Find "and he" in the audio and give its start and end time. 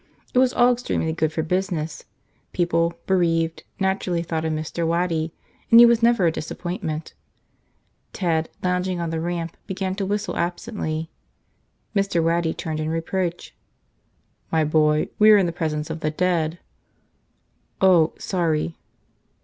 5.69-5.85